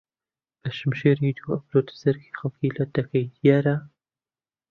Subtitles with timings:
[0.61, 3.75] بەشمشیری دوو ئەبرۆت جەرگی خەڵکی لەت دەکەی دیارە